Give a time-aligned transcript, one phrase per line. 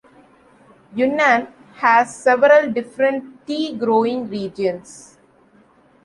[0.95, 5.19] Yunnan has several different tea growing regions.